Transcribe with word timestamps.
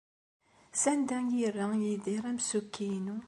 Sanda 0.81 1.15
ay 1.19 1.27
yerra 1.39 1.65
Yidir 1.81 2.23
amsukki-inu? 2.29 3.17